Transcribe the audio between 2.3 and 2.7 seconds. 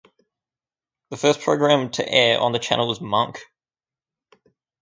on the